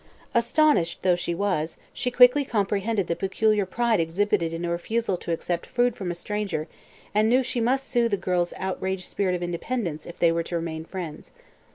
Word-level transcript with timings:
Astonished 0.33 1.03
though 1.03 1.15
she 1.15 1.35
was, 1.35 1.77
she 1.93 2.09
quickly 2.09 2.43
comprehended 2.43 3.05
the 3.05 3.15
peculiar 3.15 3.67
pride 3.67 3.99
exhibited 3.99 4.51
in 4.51 4.65
a 4.65 4.71
refusal 4.71 5.15
to 5.17 5.31
accept 5.31 5.67
food 5.67 5.95
from 5.95 6.09
a 6.09 6.15
stranger 6.15 6.67
and 7.13 7.29
knew 7.29 7.43
she 7.43 7.61
must 7.61 7.87
soothe 7.87 8.09
the 8.09 8.17
girl's 8.17 8.51
outraged 8.57 9.05
spirit 9.05 9.35
of 9.35 9.43
independence 9.43 10.07
if 10.07 10.17
they 10.17 10.31
were 10.31 10.41
to 10.41 10.55
remain 10.55 10.85
friends. 10.85 11.29